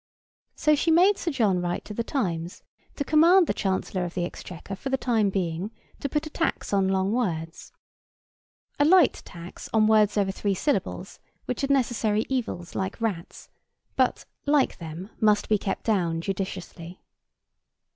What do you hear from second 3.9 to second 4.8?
of the Exchequer